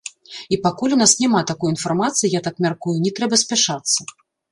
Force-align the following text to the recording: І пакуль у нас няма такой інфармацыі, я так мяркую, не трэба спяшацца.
І 0.55 0.57
пакуль 0.65 0.95
у 0.95 0.95
нас 1.01 1.11
няма 1.23 1.41
такой 1.51 1.71
інфармацыі, 1.73 2.31
я 2.37 2.41
так 2.47 2.57
мяркую, 2.67 2.95
не 3.05 3.11
трэба 3.21 3.39
спяшацца. 3.43 4.09